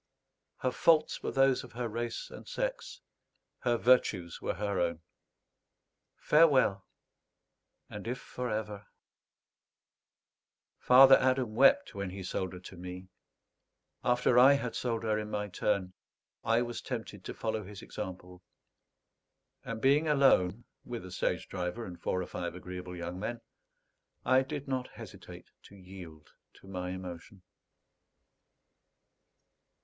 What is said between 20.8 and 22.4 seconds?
with a stage driver and four or